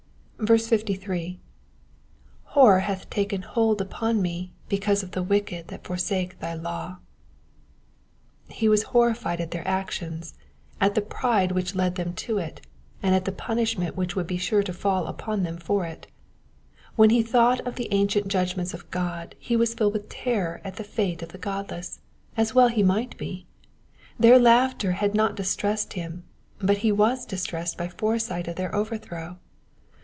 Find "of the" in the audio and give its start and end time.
5.03-5.21, 21.21-21.37